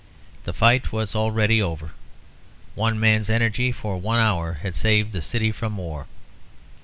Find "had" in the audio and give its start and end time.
4.63-4.75